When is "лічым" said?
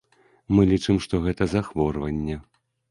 0.71-0.97